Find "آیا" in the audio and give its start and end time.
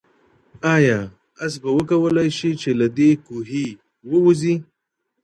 0.75-0.99